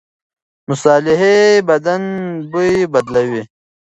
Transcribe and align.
مصالحې 0.69 1.37
بدن 1.69 2.01
بوی 2.51 2.71
بدلوي. 2.93 3.43